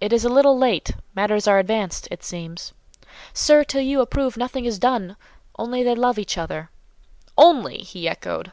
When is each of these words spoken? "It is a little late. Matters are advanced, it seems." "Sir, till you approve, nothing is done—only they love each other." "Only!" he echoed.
"It 0.00 0.12
is 0.12 0.24
a 0.24 0.28
little 0.28 0.58
late. 0.58 0.90
Matters 1.14 1.46
are 1.46 1.60
advanced, 1.60 2.08
it 2.10 2.24
seems." 2.24 2.72
"Sir, 3.32 3.62
till 3.62 3.80
you 3.80 4.00
approve, 4.00 4.36
nothing 4.36 4.64
is 4.64 4.76
done—only 4.80 5.84
they 5.84 5.94
love 5.94 6.18
each 6.18 6.36
other." 6.36 6.68
"Only!" 7.38 7.78
he 7.78 8.08
echoed. 8.08 8.50